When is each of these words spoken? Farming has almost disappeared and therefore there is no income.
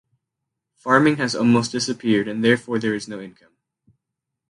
Farming 0.77 1.17
has 1.17 1.35
almost 1.35 1.71
disappeared 1.73 2.27
and 2.27 2.43
therefore 2.43 2.79
there 2.79 2.95
is 2.95 3.07
no 3.07 3.21
income. 3.21 3.53